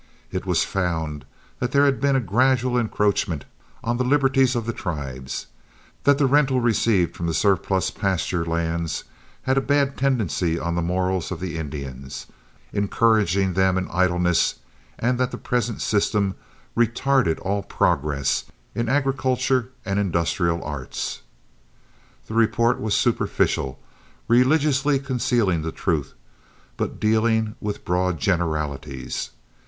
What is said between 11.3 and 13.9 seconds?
of the Indians, encouraging them in